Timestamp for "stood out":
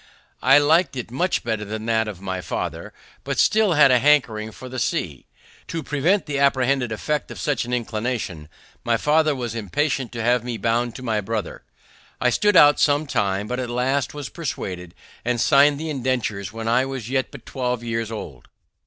12.31-12.79